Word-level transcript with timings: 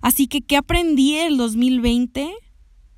Así 0.00 0.26
que, 0.26 0.40
¿qué 0.40 0.56
aprendí 0.56 1.16
el 1.16 1.36
2020? 1.36 2.32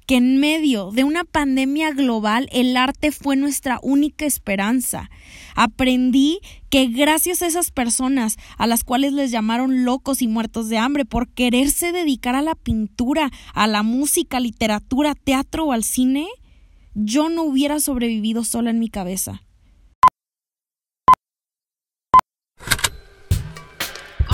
que 0.06 0.16
en 0.16 0.38
medio 0.38 0.90
de 0.90 1.04
una 1.04 1.24
pandemia 1.24 1.92
global 1.92 2.48
el 2.52 2.76
arte 2.76 3.12
fue 3.12 3.36
nuestra 3.36 3.78
única 3.82 4.26
esperanza. 4.26 5.10
Aprendí 5.54 6.40
que 6.70 6.86
gracias 6.86 7.42
a 7.42 7.46
esas 7.46 7.70
personas 7.70 8.36
a 8.56 8.66
las 8.66 8.84
cuales 8.84 9.12
les 9.12 9.30
llamaron 9.30 9.84
locos 9.84 10.22
y 10.22 10.28
muertos 10.28 10.68
de 10.68 10.78
hambre 10.78 11.04
por 11.04 11.28
quererse 11.28 11.92
dedicar 11.92 12.34
a 12.34 12.42
la 12.42 12.54
pintura, 12.54 13.30
a 13.54 13.66
la 13.66 13.82
música, 13.82 14.40
literatura, 14.40 15.14
teatro 15.14 15.66
o 15.66 15.72
al 15.72 15.84
cine, 15.84 16.26
yo 16.94 17.28
no 17.28 17.44
hubiera 17.44 17.80
sobrevivido 17.80 18.44
sola 18.44 18.70
en 18.70 18.78
mi 18.78 18.88
cabeza. 18.88 19.42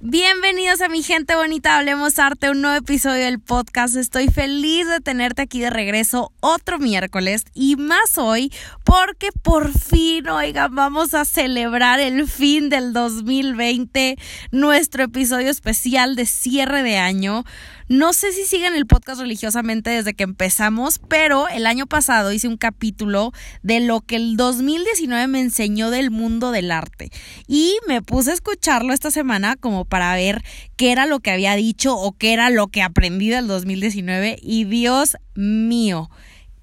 Bienvenidos 0.00 0.80
a 0.80 0.88
mi 0.88 1.02
gente 1.02 1.34
bonita, 1.34 1.76
hablemos 1.76 2.20
arte, 2.20 2.50
un 2.50 2.60
nuevo 2.60 2.76
episodio 2.76 3.24
del 3.24 3.40
podcast. 3.40 3.96
Estoy 3.96 4.28
feliz 4.28 4.86
de 4.86 5.00
tenerte 5.00 5.42
aquí 5.42 5.58
de 5.58 5.70
regreso 5.70 6.30
otro 6.38 6.78
miércoles 6.78 7.44
y 7.52 7.74
más 7.74 8.16
hoy 8.16 8.52
porque 8.84 9.30
por 9.42 9.76
fin, 9.76 10.28
oigan, 10.28 10.72
vamos 10.72 11.14
a 11.14 11.24
celebrar 11.24 11.98
el 11.98 12.28
fin 12.28 12.68
del 12.68 12.92
2020, 12.92 14.16
nuestro 14.52 15.02
episodio 15.02 15.50
especial 15.50 16.14
de 16.14 16.26
cierre 16.26 16.84
de 16.84 16.98
año. 16.98 17.44
No 17.88 18.12
sé 18.12 18.32
si 18.32 18.44
siguen 18.44 18.74
el 18.74 18.86
podcast 18.86 19.18
religiosamente 19.18 19.88
desde 19.88 20.12
que 20.12 20.24
empezamos, 20.24 20.98
pero 21.08 21.48
el 21.48 21.66
año 21.66 21.86
pasado 21.86 22.32
hice 22.32 22.46
un 22.46 22.58
capítulo 22.58 23.32
de 23.62 23.80
lo 23.80 24.02
que 24.02 24.16
el 24.16 24.36
2019 24.36 25.26
me 25.26 25.40
enseñó 25.40 25.88
del 25.90 26.10
mundo 26.10 26.50
del 26.50 26.70
arte. 26.70 27.10
Y 27.46 27.78
me 27.88 28.02
puse 28.02 28.30
a 28.30 28.34
escucharlo 28.34 28.92
esta 28.92 29.10
semana 29.10 29.56
como 29.56 29.86
para 29.86 30.14
ver 30.16 30.42
qué 30.76 30.92
era 30.92 31.06
lo 31.06 31.20
que 31.20 31.30
había 31.30 31.54
dicho 31.54 31.96
o 31.96 32.12
qué 32.12 32.34
era 32.34 32.50
lo 32.50 32.68
que 32.68 32.82
aprendí 32.82 33.30
del 33.30 33.46
2019. 33.46 34.38
Y 34.42 34.64
Dios 34.64 35.16
mío 35.34 36.10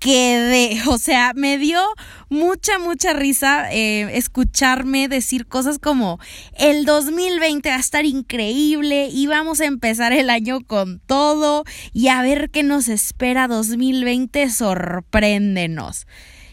quedé, 0.05 0.77
o 0.87 0.99
sea, 0.99 1.33
me 1.35 1.57
dio 1.57 1.81
mucha, 2.29 2.77
mucha 2.77 3.13
risa 3.13 3.73
eh, 3.73 4.15
escucharme 4.15 5.07
decir 5.07 5.47
cosas 5.47 5.79
como 5.79 6.19
el 6.59 6.85
2020 6.85 7.69
va 7.69 7.75
a 7.75 7.79
estar 7.79 8.05
increíble 8.05 9.09
y 9.11 9.25
vamos 9.25 9.61
a 9.61 9.65
empezar 9.65 10.13
el 10.13 10.29
año 10.29 10.59
con 10.61 10.99
todo 10.99 11.63
y 11.91 12.09
a 12.09 12.21
ver 12.21 12.51
qué 12.51 12.61
nos 12.61 12.87
espera 12.87 13.47
2020, 13.47 14.47
sorpréndenos. 14.51 16.05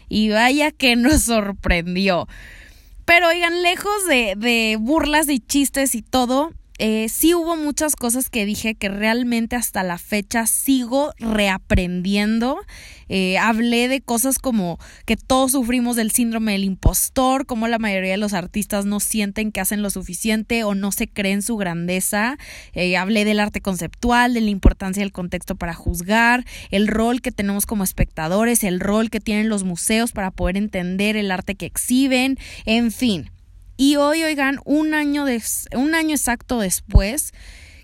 Y 0.09 0.29
vaya 0.29 0.71
que 0.71 0.95
nos 0.95 1.21
sorprendió. 1.25 2.27
Pero 3.05 3.27
oigan, 3.27 3.61
lejos 3.61 4.07
de, 4.07 4.33
de 4.35 4.77
burlas 4.79 5.29
y 5.29 5.39
chistes 5.39 5.93
y 5.93 6.01
todo, 6.01 6.53
eh, 6.85 7.07
sí 7.07 7.33
hubo 7.33 7.55
muchas 7.55 7.95
cosas 7.95 8.27
que 8.27 8.45
dije 8.45 8.75
que 8.75 8.89
realmente 8.89 9.55
hasta 9.55 9.83
la 9.83 9.97
fecha 9.97 10.45
sigo 10.45 11.13
reaprendiendo. 11.17 12.57
Eh, 13.07 13.37
hablé 13.37 13.87
de 13.87 14.01
cosas 14.01 14.37
como 14.37 14.79
que 15.05 15.15
todos 15.15 15.53
sufrimos 15.53 15.95
del 15.95 16.11
síndrome 16.11 16.51
del 16.51 16.65
impostor, 16.65 17.45
como 17.45 17.69
la 17.69 17.79
mayoría 17.79 18.11
de 18.11 18.17
los 18.17 18.33
artistas 18.33 18.85
no 18.85 18.99
sienten 18.99 19.53
que 19.53 19.61
hacen 19.61 19.81
lo 19.81 19.89
suficiente 19.91 20.65
o 20.65 20.75
no 20.75 20.91
se 20.91 21.07
creen 21.07 21.41
su 21.41 21.55
grandeza. 21.55 22.37
Eh, 22.73 22.97
hablé 22.97 23.23
del 23.23 23.39
arte 23.39 23.61
conceptual, 23.61 24.33
de 24.33 24.41
la 24.41 24.49
importancia 24.49 25.03
del 25.03 25.13
contexto 25.13 25.55
para 25.55 25.73
juzgar, 25.73 26.43
el 26.69 26.89
rol 26.89 27.21
que 27.21 27.31
tenemos 27.31 27.65
como 27.65 27.85
espectadores, 27.85 28.61
el 28.61 28.81
rol 28.81 29.09
que 29.09 29.21
tienen 29.21 29.47
los 29.47 29.63
museos 29.63 30.11
para 30.11 30.31
poder 30.31 30.57
entender 30.57 31.15
el 31.15 31.31
arte 31.31 31.55
que 31.55 31.65
exhiben, 31.65 32.37
en 32.65 32.91
fin. 32.91 33.29
Y 33.75 33.95
hoy, 33.95 34.23
oigan, 34.23 34.59
un 34.65 34.93
año, 34.93 35.25
un 35.75 35.95
año 35.95 36.15
exacto 36.15 36.59
después, 36.59 37.33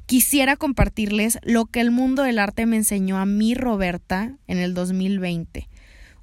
quisiera 0.06 0.56
compartirles 0.56 1.40
lo 1.42 1.66
que 1.66 1.82
el 1.82 1.90
mundo 1.90 2.22
del 2.22 2.38
arte 2.38 2.68
me 2.68 2.76
enseñó 2.76 3.18
a 3.18 3.26
mí, 3.26 3.56
Roberta, 3.56 4.38
en 4.46 4.60
el 4.60 4.76
2020. 4.76 5.68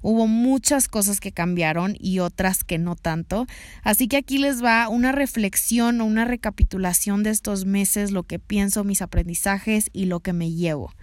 Hubo 0.01 0.25
muchas 0.27 0.87
cosas 0.87 1.19
que 1.19 1.33
cambiaron 1.33 1.97
y 1.99 2.19
otras 2.19 2.63
que 2.63 2.77
no 2.77 2.95
tanto. 2.95 3.45
Así 3.83 4.07
que 4.07 4.15
aquí 4.15 4.37
les 4.37 4.63
va 4.63 4.87
una 4.87 5.11
reflexión 5.11 5.99
o 5.99 6.05
una 6.05 6.23
recapitulación 6.23 7.23
de 7.23 7.31
estos 7.31 7.65
meses, 7.65 8.11
lo 8.11 8.23
que 8.23 8.39
pienso, 8.39 8.85
mis 8.85 9.01
aprendizajes 9.01 9.89
y 9.91 10.05
lo 10.05 10.21
que 10.21 10.31
me 10.31 10.51
llevo. 10.51 10.93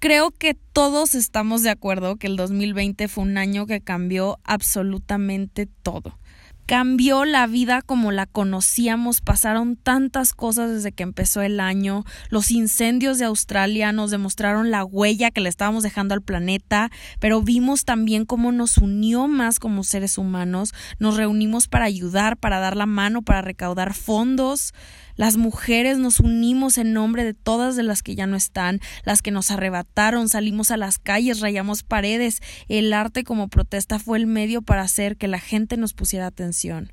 Creo 0.00 0.32
que 0.32 0.54
todos 0.54 1.14
estamos 1.14 1.62
de 1.62 1.70
acuerdo 1.70 2.16
que 2.16 2.26
el 2.26 2.36
2020 2.36 3.08
fue 3.08 3.24
un 3.24 3.38
año 3.38 3.66
que 3.66 3.80
cambió 3.80 4.38
absolutamente 4.44 5.66
todo 5.66 6.18
cambió 6.72 7.26
la 7.26 7.46
vida 7.46 7.82
como 7.82 8.12
la 8.12 8.24
conocíamos, 8.24 9.20
pasaron 9.20 9.76
tantas 9.76 10.32
cosas 10.32 10.70
desde 10.70 10.90
que 10.90 11.02
empezó 11.02 11.42
el 11.42 11.60
año, 11.60 12.06
los 12.30 12.50
incendios 12.50 13.18
de 13.18 13.26
Australia 13.26 13.92
nos 13.92 14.10
demostraron 14.10 14.70
la 14.70 14.82
huella 14.82 15.30
que 15.30 15.42
le 15.42 15.50
estábamos 15.50 15.82
dejando 15.82 16.14
al 16.14 16.22
planeta, 16.22 16.90
pero 17.20 17.42
vimos 17.42 17.84
también 17.84 18.24
cómo 18.24 18.52
nos 18.52 18.78
unió 18.78 19.28
más 19.28 19.58
como 19.58 19.84
seres 19.84 20.16
humanos, 20.16 20.72
nos 20.98 21.18
reunimos 21.18 21.68
para 21.68 21.84
ayudar, 21.84 22.38
para 22.38 22.58
dar 22.58 22.74
la 22.74 22.86
mano, 22.86 23.20
para 23.20 23.42
recaudar 23.42 23.92
fondos, 23.92 24.72
las 25.16 25.36
mujeres 25.36 25.98
nos 25.98 26.20
unimos 26.20 26.78
en 26.78 26.92
nombre 26.92 27.24
de 27.24 27.34
todas 27.34 27.76
de 27.76 27.82
las 27.82 28.02
que 28.02 28.14
ya 28.14 28.26
no 28.26 28.36
están, 28.36 28.80
las 29.04 29.22
que 29.22 29.30
nos 29.30 29.50
arrebataron, 29.50 30.28
salimos 30.28 30.70
a 30.70 30.76
las 30.76 30.98
calles, 30.98 31.40
rayamos 31.40 31.82
paredes. 31.82 32.40
El 32.68 32.92
arte 32.92 33.24
como 33.24 33.48
protesta 33.48 33.98
fue 33.98 34.18
el 34.18 34.26
medio 34.26 34.62
para 34.62 34.82
hacer 34.82 35.16
que 35.16 35.28
la 35.28 35.40
gente 35.40 35.76
nos 35.76 35.94
pusiera 35.94 36.26
atención. 36.26 36.92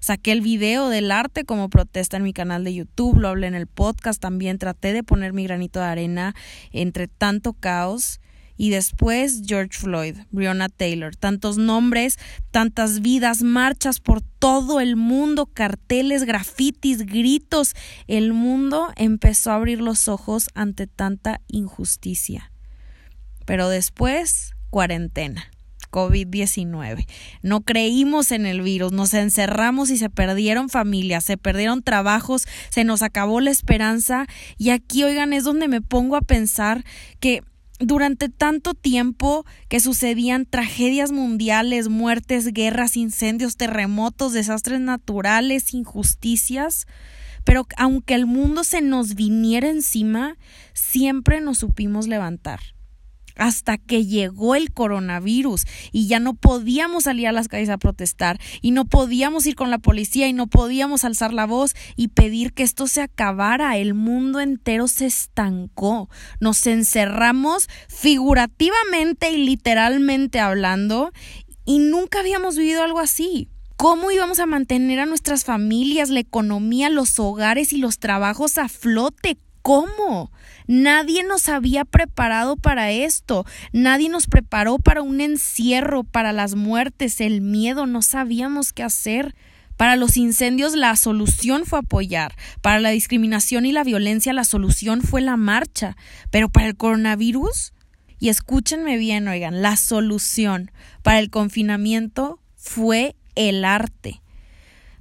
Saqué 0.00 0.32
el 0.32 0.40
video 0.40 0.88
del 0.88 1.10
arte 1.10 1.44
como 1.44 1.68
protesta 1.68 2.16
en 2.16 2.22
mi 2.22 2.32
canal 2.32 2.64
de 2.64 2.74
YouTube, 2.74 3.18
lo 3.18 3.28
hablé 3.28 3.46
en 3.48 3.54
el 3.54 3.66
podcast 3.66 4.20
también, 4.20 4.58
traté 4.58 4.94
de 4.94 5.02
poner 5.04 5.34
mi 5.34 5.44
granito 5.44 5.78
de 5.78 5.86
arena 5.86 6.34
entre 6.72 7.06
tanto 7.06 7.52
caos 7.52 8.20
y 8.60 8.68
después 8.68 9.40
George 9.46 9.78
Floyd, 9.78 10.16
Breonna 10.32 10.68
Taylor, 10.68 11.16
tantos 11.16 11.56
nombres, 11.56 12.18
tantas 12.50 13.00
vidas, 13.00 13.40
marchas 13.42 14.00
por 14.00 14.20
todo 14.20 14.80
el 14.80 14.96
mundo, 14.96 15.46
carteles, 15.46 16.24
grafitis, 16.24 17.06
gritos. 17.06 17.72
El 18.06 18.34
mundo 18.34 18.92
empezó 18.96 19.50
a 19.50 19.54
abrir 19.54 19.80
los 19.80 20.08
ojos 20.08 20.50
ante 20.52 20.86
tanta 20.86 21.40
injusticia. 21.48 22.52
Pero 23.46 23.70
después, 23.70 24.52
cuarentena. 24.68 25.50
COVID-19. 25.90 27.06
No 27.42 27.62
creímos 27.62 28.30
en 28.30 28.46
el 28.46 28.60
virus, 28.60 28.92
nos 28.92 29.12
encerramos 29.14 29.90
y 29.90 29.96
se 29.96 30.08
perdieron 30.10 30.68
familias, 30.68 31.24
se 31.24 31.36
perdieron 31.36 31.82
trabajos, 31.82 32.46
se 32.68 32.84
nos 32.84 33.02
acabó 33.02 33.40
la 33.40 33.50
esperanza 33.50 34.26
y 34.56 34.70
aquí, 34.70 35.02
oigan, 35.02 35.32
es 35.32 35.42
donde 35.44 35.66
me 35.66 35.80
pongo 35.80 36.14
a 36.14 36.20
pensar 36.20 36.84
que 37.18 37.42
durante 37.80 38.28
tanto 38.28 38.74
tiempo 38.74 39.44
que 39.68 39.80
sucedían 39.80 40.46
tragedias 40.46 41.10
mundiales, 41.10 41.88
muertes, 41.88 42.52
guerras, 42.52 42.96
incendios, 42.96 43.56
terremotos, 43.56 44.32
desastres 44.32 44.80
naturales, 44.80 45.74
injusticias, 45.74 46.86
pero 47.44 47.66
aunque 47.78 48.14
el 48.14 48.26
mundo 48.26 48.64
se 48.64 48.82
nos 48.82 49.14
viniera 49.14 49.68
encima, 49.68 50.36
siempre 50.74 51.40
nos 51.40 51.58
supimos 51.58 52.06
levantar 52.06 52.60
hasta 53.36 53.78
que 53.78 54.06
llegó 54.06 54.54
el 54.54 54.72
coronavirus 54.72 55.66
y 55.92 56.06
ya 56.06 56.20
no 56.20 56.34
podíamos 56.34 57.04
salir 57.04 57.28
a 57.28 57.32
las 57.32 57.48
calles 57.48 57.70
a 57.70 57.78
protestar 57.78 58.38
y 58.60 58.70
no 58.70 58.84
podíamos 58.84 59.46
ir 59.46 59.54
con 59.54 59.70
la 59.70 59.78
policía 59.78 60.28
y 60.28 60.32
no 60.32 60.46
podíamos 60.46 61.04
alzar 61.04 61.32
la 61.32 61.46
voz 61.46 61.74
y 61.96 62.08
pedir 62.08 62.52
que 62.52 62.62
esto 62.62 62.86
se 62.86 63.02
acabara. 63.02 63.76
El 63.76 63.94
mundo 63.94 64.40
entero 64.40 64.88
se 64.88 65.06
estancó. 65.06 66.08
Nos 66.40 66.66
encerramos 66.66 67.68
figurativamente 67.88 69.30
y 69.30 69.44
literalmente 69.44 70.40
hablando 70.40 71.12
y 71.64 71.78
nunca 71.78 72.20
habíamos 72.20 72.56
vivido 72.56 72.82
algo 72.82 73.00
así. 73.00 73.48
¿Cómo 73.76 74.10
íbamos 74.10 74.40
a 74.40 74.46
mantener 74.46 75.00
a 75.00 75.06
nuestras 75.06 75.44
familias, 75.44 76.10
la 76.10 76.20
economía, 76.20 76.90
los 76.90 77.18
hogares 77.18 77.72
y 77.72 77.78
los 77.78 77.98
trabajos 77.98 78.58
a 78.58 78.68
flote? 78.68 79.38
¿Cómo? 79.62 80.30
Nadie 80.70 81.24
nos 81.24 81.48
había 81.48 81.84
preparado 81.84 82.54
para 82.54 82.92
esto. 82.92 83.44
Nadie 83.72 84.08
nos 84.08 84.28
preparó 84.28 84.78
para 84.78 85.02
un 85.02 85.20
encierro, 85.20 86.04
para 86.04 86.32
las 86.32 86.54
muertes, 86.54 87.20
el 87.20 87.40
miedo. 87.40 87.86
No 87.86 88.02
sabíamos 88.02 88.72
qué 88.72 88.84
hacer. 88.84 89.34
Para 89.76 89.96
los 89.96 90.16
incendios 90.16 90.76
la 90.76 90.94
solución 90.94 91.66
fue 91.66 91.80
apoyar. 91.80 92.36
Para 92.60 92.78
la 92.78 92.90
discriminación 92.90 93.66
y 93.66 93.72
la 93.72 93.82
violencia 93.82 94.32
la 94.32 94.44
solución 94.44 95.02
fue 95.02 95.22
la 95.22 95.36
marcha. 95.36 95.96
Pero 96.30 96.48
para 96.48 96.68
el 96.68 96.76
coronavirus, 96.76 97.72
y 98.20 98.28
escúchenme 98.28 98.96
bien, 98.96 99.26
oigan, 99.26 99.62
la 99.62 99.74
solución 99.76 100.70
para 101.02 101.18
el 101.18 101.30
confinamiento 101.30 102.38
fue 102.54 103.16
el 103.34 103.64
arte. 103.64 104.22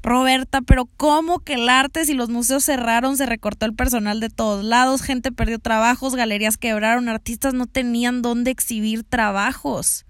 Roberta, 0.02 0.62
pero 0.62 0.86
¿cómo 0.86 1.40
que 1.40 1.56
el 1.56 1.70
arte 1.70 2.06
si 2.06 2.14
los 2.14 2.30
museos 2.30 2.64
cerraron, 2.64 3.18
se 3.18 3.26
recortó 3.26 3.66
el 3.66 3.74
personal 3.74 4.20
de 4.20 4.30
todos 4.30 4.64
lados, 4.64 5.02
gente 5.02 5.32
perdió 5.32 5.60
trabajos, 5.60 6.16
galerías 6.16 6.58
quebraron, 6.58 7.10
artistas 7.10 7.54
no 7.54 7.68
tenían 7.68 8.22
dónde 8.22 8.52
exhibir 8.52 9.04
trabajos? 9.04 10.06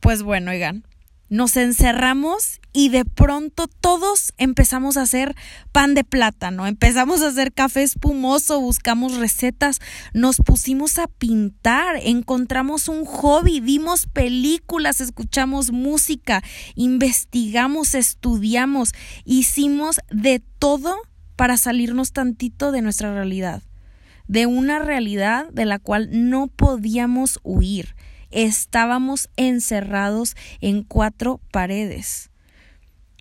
Pues 0.00 0.22
bueno, 0.22 0.50
oigan, 0.50 0.84
nos 1.32 1.56
encerramos 1.56 2.60
y 2.74 2.90
de 2.90 3.06
pronto 3.06 3.66
todos 3.66 4.34
empezamos 4.36 4.98
a 4.98 5.02
hacer 5.02 5.34
pan 5.72 5.94
de 5.94 6.04
plátano, 6.04 6.66
empezamos 6.66 7.22
a 7.22 7.28
hacer 7.28 7.54
café 7.54 7.82
espumoso, 7.82 8.60
buscamos 8.60 9.16
recetas, 9.16 9.80
nos 10.12 10.36
pusimos 10.36 10.98
a 10.98 11.06
pintar, 11.06 11.96
encontramos 12.02 12.86
un 12.88 13.06
hobby, 13.06 13.60
vimos 13.60 14.04
películas, 14.04 15.00
escuchamos 15.00 15.72
música, 15.72 16.42
investigamos, 16.74 17.94
estudiamos, 17.94 18.92
hicimos 19.24 20.00
de 20.10 20.42
todo 20.58 20.96
para 21.34 21.56
salirnos 21.56 22.12
tantito 22.12 22.72
de 22.72 22.82
nuestra 22.82 23.14
realidad, 23.14 23.62
de 24.28 24.44
una 24.44 24.80
realidad 24.80 25.48
de 25.50 25.64
la 25.64 25.78
cual 25.78 26.10
no 26.12 26.48
podíamos 26.48 27.40
huir 27.42 27.94
estábamos 28.32 29.28
encerrados 29.36 30.36
en 30.60 30.82
cuatro 30.82 31.40
paredes. 31.50 32.30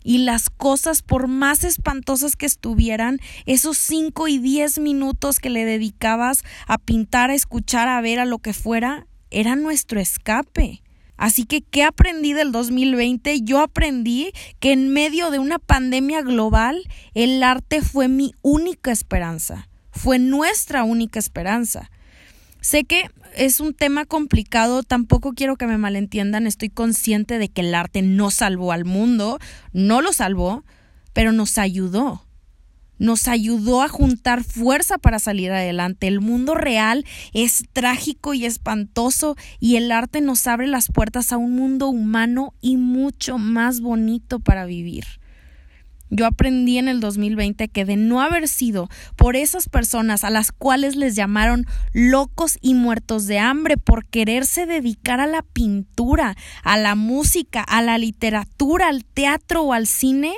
Y 0.04 0.20
las 0.20 0.50
cosas, 0.50 1.04
por 1.04 1.28
más 1.28 1.64
espantosas 1.64 2.36
que 2.36 2.48
estuvieran, 2.48 3.20
esos 3.46 3.78
cinco 3.78 4.28
y 4.28 4.40
diez 4.40 4.80
minutos 4.80 5.40
que 5.40 5.52
le 5.52 5.64
dedicabas 5.64 6.44
a 6.66 6.80
pintar, 6.80 7.30
a 7.30 7.36
escuchar, 7.36 7.88
a 7.88 8.02
ver, 8.02 8.20
a 8.20 8.26
lo 8.26 8.40
que 8.40 8.54
fuera, 8.54 9.06
era 9.30 9.56
nuestro 9.56 10.00
escape. 10.00 10.82
Así 11.18 11.46
que, 11.46 11.62
¿qué 11.62 11.84
aprendí 11.84 12.34
del 12.34 12.52
2020? 12.52 13.42
Yo 13.42 13.60
aprendí 13.60 14.32
que 14.60 14.72
en 14.72 14.92
medio 14.92 15.30
de 15.30 15.38
una 15.38 15.60
pandemia 15.60 16.24
global, 16.24 16.82
el 17.14 17.44
arte 17.44 17.84
fue 17.84 18.08
mi 18.08 18.34
única 18.42 18.92
esperanza, 18.92 19.70
fue 19.92 20.18
nuestra 20.18 20.84
única 20.84 21.20
esperanza. 21.20 21.92
Sé 22.62 22.84
que 22.84 23.10
es 23.36 23.60
un 23.60 23.74
tema 23.74 24.06
complicado, 24.06 24.84
tampoco 24.84 25.34
quiero 25.34 25.56
que 25.56 25.66
me 25.66 25.80
malentiendan, 25.80 26.46
estoy 26.46 26.70
consciente 26.70 27.40
de 27.40 27.50
que 27.50 27.62
el 27.62 27.74
arte 27.74 28.04
no 28.04 28.30
salvó 28.30 28.72
al 28.72 28.86
mundo, 28.86 29.40
no 29.74 30.02
lo 30.02 30.14
salvó, 30.14 30.64
pero 31.12 31.32
nos 31.32 31.58
ayudó. 31.58 32.24
Nos 33.00 33.28
ayudó 33.28 33.82
a 33.82 33.88
juntar 33.88 34.44
fuerza 34.44 35.00
para 35.00 35.18
salir 35.18 35.52
adelante. 35.52 36.08
El 36.08 36.22
mundo 36.22 36.54
real 36.54 37.04
es 37.34 37.64
trágico 37.74 38.36
y 38.36 38.46
espantoso 38.46 39.36
y 39.60 39.78
el 39.78 39.92
arte 39.92 40.22
nos 40.22 40.46
abre 40.46 40.68
las 40.68 40.88
puertas 40.90 41.32
a 41.32 41.38
un 41.38 41.56
mundo 41.56 41.88
humano 41.88 42.54
y 42.62 42.78
mucho 42.78 43.40
más 43.40 43.82
bonito 43.82 44.40
para 44.40 44.66
vivir. 44.66 45.06
Yo 46.14 46.26
aprendí 46.26 46.78
en 46.78 46.90
el 46.90 47.00
2020 47.00 47.70
que 47.70 47.86
de 47.86 47.96
no 47.96 48.22
haber 48.22 48.50
sido 48.50 48.90
por 49.16 49.38
esas 49.38 49.70
personas 49.70 50.26
a 50.26 50.30
las 50.30 50.52
cuales 50.52 50.98
les 50.98 51.16
llamaron 51.16 51.66
locos 51.94 52.58
y 52.62 52.74
muertos 52.74 53.28
de 53.28 53.40
hambre 53.40 53.78
por 53.78 54.06
quererse 54.06 54.66
dedicar 54.66 55.22
a 55.22 55.26
la 55.26 55.42
pintura, 55.42 56.36
a 56.64 56.78
la 56.78 56.96
música, 56.96 57.62
a 57.62 57.82
la 57.82 57.98
literatura, 57.98 58.90
al 58.90 59.06
teatro 59.06 59.64
o 59.64 59.72
al 59.72 59.88
cine, 59.88 60.34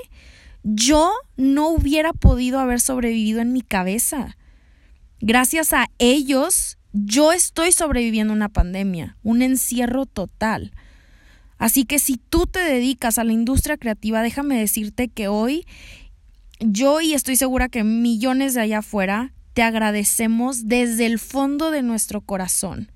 yo 0.64 1.12
no 1.38 1.70
hubiera 1.70 2.14
podido 2.14 2.60
haber 2.60 2.80
sobrevivido 2.80 3.42
en 3.42 3.52
mi 3.52 3.62
cabeza. 3.62 4.38
Gracias 5.22 5.74
a 5.74 5.90
ellos, 5.98 6.78
yo 6.94 7.32
estoy 7.32 7.72
sobreviviendo 7.72 8.32
una 8.32 8.50
pandemia, 8.50 9.18
un 9.24 9.42
encierro 9.42 10.06
total. 10.06 10.72
Así 11.58 11.86
que 11.86 12.00
si 12.00 12.18
tú 12.18 12.46
te 12.46 12.60
dedicas 12.60 13.18
a 13.18 13.24
la 13.24 13.34
industria 13.34 13.78
creativa, 13.78 14.22
déjame 14.22 14.58
decirte 14.58 15.08
que 15.08 15.28
hoy 15.28 15.66
yo 16.60 17.02
y 17.02 17.14
estoy 17.14 17.36
segura 17.36 17.70
que 17.70 17.84
millones 17.84 18.54
de 18.54 18.62
allá 18.62 18.80
afuera 18.80 19.34
te 19.54 19.62
agradecemos 19.62 20.68
desde 20.68 21.06
el 21.06 21.20
fondo 21.20 21.72
de 21.72 21.84
nuestro 21.84 22.22
corazón, 22.22 22.92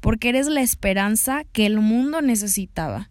porque 0.00 0.30
eres 0.30 0.48
la 0.48 0.62
esperanza 0.62 1.44
que 1.52 1.66
el 1.66 1.80
mundo 1.80 2.20
necesitaba. 2.22 3.10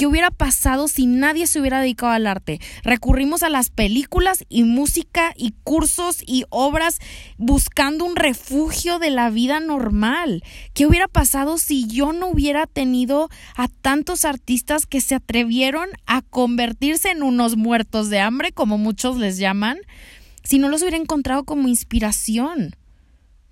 ¿Qué 0.00 0.06
hubiera 0.06 0.30
pasado 0.30 0.88
si 0.88 1.04
nadie 1.04 1.46
se 1.46 1.60
hubiera 1.60 1.82
dedicado 1.82 2.12
al 2.12 2.26
arte? 2.26 2.58
Recurrimos 2.84 3.42
a 3.42 3.50
las 3.50 3.68
películas 3.68 4.46
y 4.48 4.62
música 4.62 5.34
y 5.36 5.52
cursos 5.62 6.22
y 6.26 6.44
obras 6.48 7.00
buscando 7.36 8.06
un 8.06 8.16
refugio 8.16 8.98
de 8.98 9.10
la 9.10 9.28
vida 9.28 9.60
normal. 9.60 10.42
¿Qué 10.72 10.86
hubiera 10.86 11.06
pasado 11.06 11.58
si 11.58 11.86
yo 11.86 12.14
no 12.14 12.28
hubiera 12.28 12.66
tenido 12.66 13.28
a 13.54 13.68
tantos 13.68 14.24
artistas 14.24 14.86
que 14.86 15.02
se 15.02 15.16
atrevieron 15.16 15.90
a 16.06 16.22
convertirse 16.22 17.10
en 17.10 17.22
unos 17.22 17.58
muertos 17.58 18.08
de 18.08 18.20
hambre, 18.20 18.52
como 18.52 18.78
muchos 18.78 19.18
les 19.18 19.36
llaman, 19.36 19.80
si 20.42 20.58
no 20.58 20.70
los 20.70 20.80
hubiera 20.80 20.96
encontrado 20.96 21.44
como 21.44 21.68
inspiración? 21.68 22.74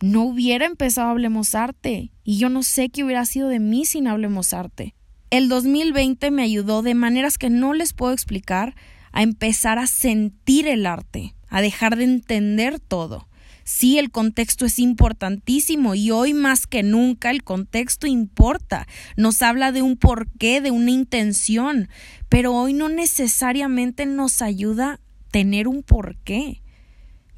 No 0.00 0.23
hubiera 0.23 0.65
empezado 0.65 1.11
Hablemos 1.11 1.55
Arte 1.55 2.11
y 2.25 2.39
yo 2.39 2.49
no 2.49 2.62
sé 2.62 2.89
qué 2.89 3.05
hubiera 3.05 3.27
sido 3.27 3.49
de 3.49 3.59
mí 3.59 3.85
sin 3.85 4.09
Hablemos 4.09 4.55
Arte. 4.55 4.95
El 5.31 5.51
2020 5.51 6.31
me 6.31 6.43
ayudó 6.43 6.81
de 6.81 6.95
maneras 6.95 7.37
que 7.37 7.51
no 7.51 7.75
les 7.75 7.93
puedo 7.93 8.15
explicar 8.15 8.75
a 9.13 9.23
empezar 9.23 9.79
a 9.79 9.87
sentir 9.87 10.67
el 10.67 10.87
arte, 10.87 11.35
a 11.49 11.61
dejar 11.61 11.97
de 11.97 12.05
entender 12.05 12.81
todo. 12.81 13.29
Sí, 13.63 13.99
el 13.99 14.11
contexto 14.11 14.65
es 14.65 14.79
importantísimo 14.79 15.95
y 15.95 16.11
hoy 16.11 16.33
más 16.33 16.67
que 16.67 16.83
nunca 16.83 17.31
el 17.31 17.45
contexto 17.45 18.07
importa. 18.07 18.87
Nos 19.19 19.43
habla 19.43 19.71
de 19.71 19.83
un 19.83 19.99
porqué, 19.99 20.63
de 20.63 20.71
una 20.71 20.93
intención, 20.93 21.91
pero 22.31 22.55
hoy 22.55 22.73
no 22.73 22.89
necesariamente 22.89 24.07
nos 24.07 24.41
ayuda 24.41 24.93
a 24.93 25.01
tener 25.31 25.69
un 25.69 25.83
porqué. 25.83 26.63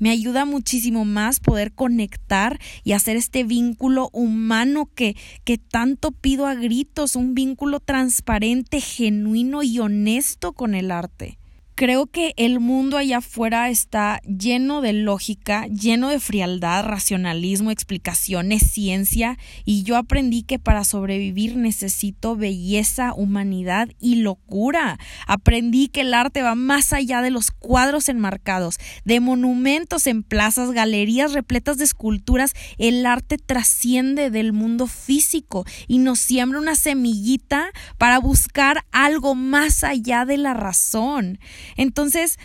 Me 0.01 0.11
ayuda 0.11 0.47
muchísimo 0.47 1.05
más 1.05 1.41
poder 1.41 1.73
conectar 1.73 2.59
y 2.83 2.93
hacer 2.93 3.17
este 3.17 3.45
vínculo 3.45 4.09
humano 4.13 4.91
que, 4.95 5.15
que 5.45 5.59
tanto 5.59 6.11
pido 6.11 6.47
a 6.47 6.55
gritos, 6.55 7.17
un 7.17 7.35
vínculo 7.35 7.81
transparente, 7.81 8.81
genuino 8.81 9.63
y 9.63 9.79
honesto 9.79 10.55
con 10.55 10.75
el 10.75 10.91
arte 10.91 11.40
creo 11.81 12.09
que 12.09 12.35
el 12.37 12.61
mundo 12.61 12.99
allá 12.99 13.17
afuera 13.17 13.71
está 13.71 14.21
lleno 14.21 14.83
de 14.83 14.93
lógica, 14.93 15.67
lleno 15.67 16.11
de 16.11 16.21
frialdad, 16.21 16.85
racionalismo, 16.85 17.71
explicaciones, 17.71 18.71
ciencia, 18.71 19.39
y 19.65 19.83
yo 19.83 19.97
aprendí 19.97 20.43
que 20.43 20.59
para 20.59 20.85
sobrevivir 20.85 21.57
necesito 21.57 22.37
belleza, 22.37 23.15
humanidad 23.15 23.89
y 23.99 24.17
locura. 24.17 24.99
Aprendí 25.27 25.89
que 25.89 26.03
el 26.03 26.13
arte 26.13 26.43
va 26.43 26.55
más 26.55 26.93
allá 26.93 27.23
de 27.23 27.31
los 27.31 27.51
cuadros 27.51 28.11
enmarcados, 28.11 28.77
de 29.07 29.21
monumentos 29.21 30.07
en 30.07 30.23
plazas, 30.23 30.73
galerías 30.73 31.33
repletas 31.33 31.79
de 31.79 31.85
esculturas. 31.85 32.53
El 32.77 33.07
arte 33.07 33.39
trasciende 33.39 34.29
del 34.29 34.53
mundo 34.53 34.87
físico 34.87 35.65
y 35.89 35.97
nos 35.97 36.19
siembra 36.19 36.61
una 36.61 36.75
semillita 36.75 37.71
para 37.97 38.19
buscar 38.19 38.85
algo 38.93 39.35
más 39.35 39.83
allá 39.83 40.27
de 40.27 40.37
la 40.37 40.53
razón. 40.53 41.39
Entonces, 41.77 42.39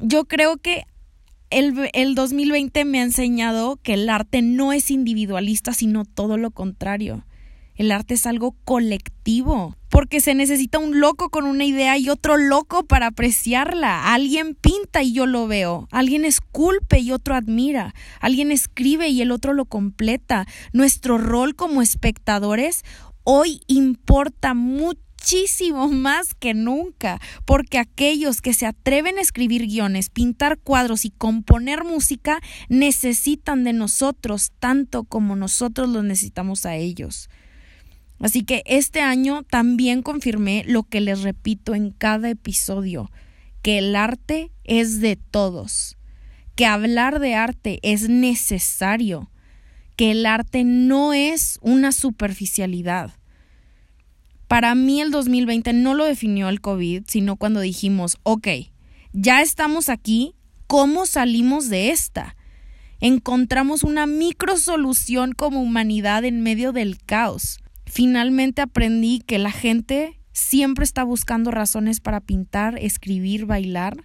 yo 0.00 0.24
creo 0.24 0.56
que 0.58 0.84
el, 1.50 1.90
el, 1.94 2.14
2020 2.14 2.84
me 2.84 3.00
ha 3.00 3.04
enseñado 3.04 3.76
que 3.82 3.94
el 3.94 4.08
arte 4.08 4.42
no 4.42 4.72
es 4.72 4.90
individualista, 4.90 5.72
sino 5.72 6.04
todo 6.04 6.36
lo 6.36 6.50
contrario. 6.50 7.24
El 7.74 7.92
arte 7.92 8.14
es 8.14 8.26
algo 8.26 8.56
colectivo, 8.64 9.76
porque 9.88 10.20
se 10.20 10.34
necesita 10.34 10.80
un 10.80 10.98
loco 10.98 11.30
con 11.30 11.44
una 11.44 11.64
idea 11.64 11.96
y 11.96 12.10
otro 12.10 12.36
loco 12.36 12.84
para 12.84 13.06
apreciarla. 13.06 14.12
Alguien 14.12 14.56
pinta 14.56 15.02
y 15.02 15.12
yo 15.12 15.26
lo 15.26 15.46
veo, 15.46 15.86
alguien 15.92 16.24
esculpe 16.24 16.98
y 16.98 17.12
otro 17.12 17.36
admira, 17.36 17.94
alguien 18.20 18.50
escribe 18.50 19.08
y 19.08 19.22
el 19.22 19.30
otro 19.30 19.54
lo 19.54 19.64
completa. 19.64 20.46
Nuestro 20.72 21.18
rol 21.18 21.54
como 21.54 21.80
espectadores 21.80 22.84
hoy 23.22 23.60
importa 23.68 24.54
mucho 24.54 25.07
muchísimo 25.18 25.88
más 25.88 26.34
que 26.34 26.54
nunca, 26.54 27.20
porque 27.44 27.78
aquellos 27.78 28.40
que 28.40 28.54
se 28.54 28.66
atreven 28.66 29.18
a 29.18 29.20
escribir 29.20 29.66
guiones, 29.66 30.10
pintar 30.10 30.58
cuadros 30.58 31.04
y 31.04 31.10
componer 31.10 31.84
música 31.84 32.40
necesitan 32.68 33.64
de 33.64 33.72
nosotros 33.72 34.52
tanto 34.58 35.04
como 35.04 35.34
nosotros 35.36 35.88
los 35.88 36.04
necesitamos 36.04 36.66
a 36.66 36.76
ellos. 36.76 37.28
Así 38.20 38.42
que 38.42 38.62
este 38.66 39.00
año 39.00 39.42
también 39.42 40.02
confirmé 40.02 40.64
lo 40.66 40.84
que 40.84 41.00
les 41.00 41.22
repito 41.22 41.74
en 41.74 41.90
cada 41.90 42.30
episodio, 42.30 43.10
que 43.62 43.78
el 43.78 43.96
arte 43.96 44.50
es 44.64 45.00
de 45.00 45.16
todos, 45.16 45.96
que 46.54 46.66
hablar 46.66 47.18
de 47.20 47.34
arte 47.34 47.80
es 47.82 48.08
necesario, 48.08 49.30
que 49.96 50.12
el 50.12 50.26
arte 50.26 50.64
no 50.64 51.12
es 51.12 51.58
una 51.60 51.92
superficialidad, 51.92 53.17
para 54.48 54.74
mí 54.74 55.00
el 55.00 55.10
2020 55.10 55.74
no 55.74 55.94
lo 55.94 56.04
definió 56.04 56.48
el 56.48 56.60
COVID, 56.62 57.04
sino 57.06 57.36
cuando 57.36 57.60
dijimos, 57.60 58.16
ok, 58.22 58.48
ya 59.12 59.42
estamos 59.42 59.90
aquí, 59.90 60.34
¿cómo 60.66 61.04
salimos 61.04 61.68
de 61.68 61.90
esta? 61.90 62.34
Encontramos 63.00 63.84
una 63.84 64.06
micro 64.06 64.56
solución 64.56 65.32
como 65.32 65.62
humanidad 65.62 66.24
en 66.24 66.40
medio 66.40 66.72
del 66.72 66.98
caos. 67.04 67.60
Finalmente 67.86 68.62
aprendí 68.62 69.20
que 69.20 69.38
la 69.38 69.52
gente 69.52 70.18
siempre 70.32 70.84
está 70.84 71.04
buscando 71.04 71.50
razones 71.50 72.00
para 72.00 72.20
pintar, 72.20 72.78
escribir, 72.78 73.44
bailar, 73.44 74.04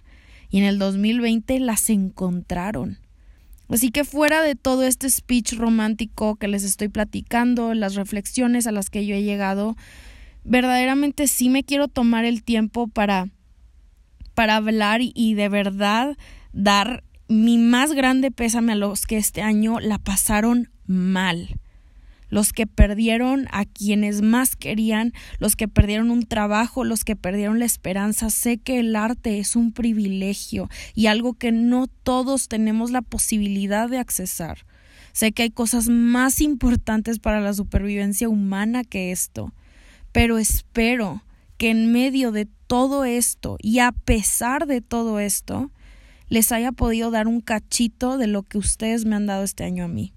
y 0.50 0.58
en 0.58 0.64
el 0.64 0.78
2020 0.78 1.58
las 1.60 1.90
encontraron. 1.90 2.98
Así 3.68 3.90
que 3.90 4.04
fuera 4.04 4.42
de 4.42 4.54
todo 4.54 4.84
este 4.84 5.08
speech 5.08 5.54
romántico 5.54 6.36
que 6.36 6.48
les 6.48 6.64
estoy 6.64 6.88
platicando, 6.88 7.72
las 7.74 7.94
reflexiones 7.94 8.66
a 8.66 8.72
las 8.72 8.90
que 8.90 9.06
yo 9.06 9.14
he 9.14 9.22
llegado, 9.22 9.74
verdaderamente 10.44 11.26
sí 11.26 11.48
me 11.48 11.64
quiero 11.64 11.88
tomar 11.88 12.24
el 12.24 12.42
tiempo 12.42 12.88
para 12.88 13.28
para 14.34 14.56
hablar 14.56 15.00
y 15.02 15.34
de 15.34 15.48
verdad 15.48 16.16
dar 16.52 17.04
mi 17.28 17.56
más 17.56 17.92
grande 17.92 18.30
pésame 18.30 18.72
a 18.72 18.76
los 18.76 19.06
que 19.06 19.16
este 19.16 19.42
año 19.42 19.80
la 19.80 19.98
pasaron 19.98 20.70
mal 20.86 21.60
los 22.34 22.52
que 22.52 22.66
perdieron 22.66 23.46
a 23.52 23.64
quienes 23.64 24.20
más 24.20 24.56
querían, 24.56 25.12
los 25.38 25.54
que 25.54 25.68
perdieron 25.68 26.10
un 26.10 26.24
trabajo, 26.24 26.82
los 26.82 27.04
que 27.04 27.14
perdieron 27.14 27.60
la 27.60 27.64
esperanza. 27.64 28.28
Sé 28.28 28.58
que 28.58 28.80
el 28.80 28.96
arte 28.96 29.38
es 29.38 29.54
un 29.54 29.70
privilegio 29.70 30.68
y 30.96 31.06
algo 31.06 31.34
que 31.34 31.52
no 31.52 31.86
todos 31.86 32.48
tenemos 32.48 32.90
la 32.90 33.02
posibilidad 33.02 33.88
de 33.88 33.98
accesar. 33.98 34.66
Sé 35.12 35.30
que 35.30 35.44
hay 35.44 35.50
cosas 35.50 35.88
más 35.88 36.40
importantes 36.40 37.20
para 37.20 37.40
la 37.40 37.54
supervivencia 37.54 38.28
humana 38.28 38.82
que 38.82 39.12
esto, 39.12 39.52
pero 40.14 40.38
espero 40.38 41.24
que 41.58 41.70
en 41.70 41.90
medio 41.90 42.30
de 42.30 42.46
todo 42.68 43.04
esto 43.04 43.56
y 43.60 43.80
a 43.80 43.90
pesar 43.90 44.68
de 44.68 44.80
todo 44.80 45.18
esto, 45.18 45.72
les 46.28 46.52
haya 46.52 46.70
podido 46.70 47.10
dar 47.10 47.26
un 47.26 47.40
cachito 47.40 48.16
de 48.16 48.28
lo 48.28 48.44
que 48.44 48.58
ustedes 48.58 49.06
me 49.06 49.16
han 49.16 49.26
dado 49.26 49.42
este 49.42 49.64
año 49.64 49.86
a 49.86 49.88
mí. 49.88 50.13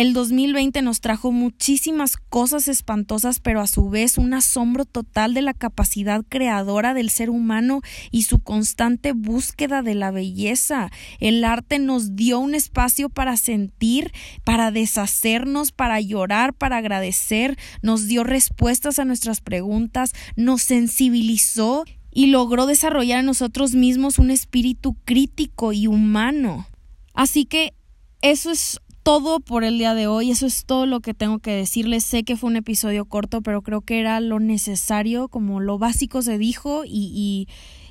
El 0.00 0.14
2020 0.14 0.80
nos 0.80 1.02
trajo 1.02 1.30
muchísimas 1.30 2.16
cosas 2.16 2.68
espantosas, 2.68 3.38
pero 3.38 3.60
a 3.60 3.66
su 3.66 3.90
vez 3.90 4.16
un 4.16 4.32
asombro 4.32 4.86
total 4.86 5.34
de 5.34 5.42
la 5.42 5.52
capacidad 5.52 6.24
creadora 6.26 6.94
del 6.94 7.10
ser 7.10 7.28
humano 7.28 7.82
y 8.10 8.22
su 8.22 8.38
constante 8.38 9.12
búsqueda 9.12 9.82
de 9.82 9.94
la 9.94 10.10
belleza. 10.10 10.90
El 11.18 11.44
arte 11.44 11.78
nos 11.78 12.16
dio 12.16 12.38
un 12.38 12.54
espacio 12.54 13.10
para 13.10 13.36
sentir, 13.36 14.10
para 14.42 14.70
deshacernos, 14.70 15.70
para 15.70 16.00
llorar, 16.00 16.54
para 16.54 16.78
agradecer, 16.78 17.58
nos 17.82 18.06
dio 18.06 18.24
respuestas 18.24 18.98
a 18.98 19.04
nuestras 19.04 19.42
preguntas, 19.42 20.14
nos 20.34 20.62
sensibilizó 20.62 21.84
y 22.10 22.28
logró 22.28 22.64
desarrollar 22.64 23.20
en 23.20 23.26
nosotros 23.26 23.74
mismos 23.74 24.18
un 24.18 24.30
espíritu 24.30 24.96
crítico 25.04 25.74
y 25.74 25.88
humano. 25.88 26.66
Así 27.12 27.44
que 27.44 27.74
eso 28.22 28.50
es 28.50 28.80
todo 29.10 29.40
por 29.40 29.64
el 29.64 29.76
día 29.76 29.94
de 29.94 30.06
hoy. 30.06 30.30
Eso 30.30 30.46
es 30.46 30.64
todo 30.64 30.86
lo 30.86 31.00
que 31.00 31.14
tengo 31.14 31.40
que 31.40 31.50
decirles. 31.50 32.04
Sé 32.04 32.22
que 32.22 32.36
fue 32.36 32.48
un 32.48 32.54
episodio 32.54 33.06
corto, 33.06 33.42
pero 33.42 33.60
creo 33.60 33.80
que 33.80 33.98
era 33.98 34.20
lo 34.20 34.38
necesario, 34.38 35.26
como 35.26 35.58
lo 35.58 35.78
básico 35.78 36.22
se 36.22 36.38
dijo 36.38 36.84
y, 36.86 37.48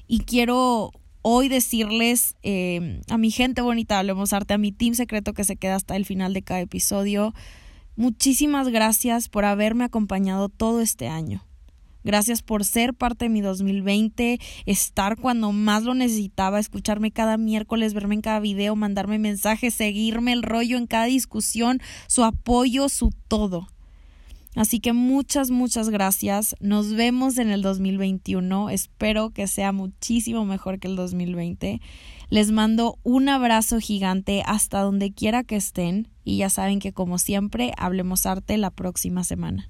y, 0.08 0.20
quiero 0.20 0.92
hoy 1.22 1.50
decirles 1.50 2.38
eh, 2.42 3.02
a 3.10 3.18
mi 3.18 3.32
gente 3.32 3.62
bonita, 3.62 4.00
hablemos 4.00 4.32
arte, 4.32 4.54
a 4.54 4.58
mi 4.58 4.72
team 4.72 4.94
secreto 4.94 5.34
que 5.34 5.44
se 5.44 5.58
queda 5.58 5.76
hasta 5.76 5.98
el 5.98 6.06
final 6.06 6.34
de 6.34 6.42
cada 6.42 6.62
episodio. 6.62 7.34
Muchísimas 7.98 8.70
gracias 8.70 9.28
por 9.28 9.44
haberme 9.44 9.84
acompañado 9.84 10.48
todo 10.48 10.80
este 10.80 11.10
año. 11.10 11.49
Gracias 12.10 12.42
por 12.42 12.66
ser 12.66 12.96
parte 12.96 13.26
de 13.26 13.30
mi 13.30 13.42
2020, 13.42 14.40
estar 14.66 15.16
cuando 15.16 15.52
más 15.52 15.84
lo 15.84 15.94
necesitaba, 15.94 16.60
escucharme 16.60 17.12
cada 17.12 17.38
miércoles, 17.38 17.94
verme 17.94 18.16
en 18.16 18.22
cada 18.22 18.40
video, 18.40 18.76
mandarme 18.76 19.20
mensajes, 19.20 19.76
seguirme 19.76 20.34
el 20.34 20.42
rollo 20.42 20.80
en 20.80 20.88
cada 20.88 21.06
discusión, 21.06 21.80
su 22.08 22.24
apoyo, 22.24 22.90
su 22.90 23.12
todo. 23.28 23.68
Así 24.56 24.80
que 24.80 24.92
muchas, 24.92 25.52
muchas 25.52 25.90
gracias. 25.90 26.56
Nos 26.60 26.96
vemos 26.96 27.38
en 27.38 27.52
el 27.52 27.62
2021. 27.62 28.72
Espero 28.72 29.30
que 29.30 29.46
sea 29.46 29.72
muchísimo 29.72 30.46
mejor 30.46 30.80
que 30.80 30.88
el 30.88 30.96
2020. 30.96 31.80
Les 32.32 32.50
mando 32.50 32.98
un 33.04 33.30
abrazo 33.30 33.80
gigante 33.80 34.42
hasta 34.48 34.82
donde 34.82 35.14
quiera 35.14 35.44
que 35.44 35.58
estén 35.58 36.08
y 36.24 36.38
ya 36.38 36.50
saben 36.50 36.80
que 36.80 36.92
como 36.92 37.20
siempre, 37.20 37.72
hablemos 37.78 38.26
arte 38.26 38.58
la 38.58 38.72
próxima 38.72 39.24
semana. 39.24 39.70